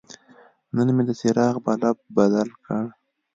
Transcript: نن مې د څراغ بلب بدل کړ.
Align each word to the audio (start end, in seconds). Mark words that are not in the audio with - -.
نن 0.75 0.87
مې 0.95 1.03
د 1.07 1.11
څراغ 1.19 1.55
بلب 1.65 1.97
بدل 2.17 2.49
کړ. 2.65 2.85